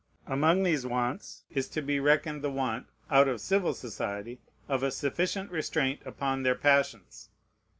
[0.25, 4.89] Among these wants is to be reckoned the want, out of civil society, of a
[4.89, 7.29] sufficient restraint upon their passions.